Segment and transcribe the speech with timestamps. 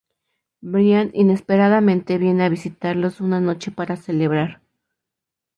[0.61, 4.59] Brian inesperadamente viene a visitarlos una noche para celebrar.